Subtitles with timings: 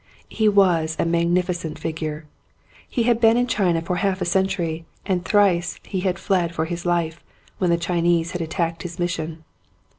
[0.31, 2.25] He was a magnificent figure.
[2.89, 6.65] He had been in China for half a century and thrice he had fled for
[6.65, 7.23] his life
[7.59, 9.43] when the Chinese had attacked his mission.